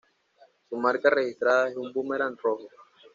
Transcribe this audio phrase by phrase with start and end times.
[0.67, 2.67] Su marca registrada es un boomerang rojo.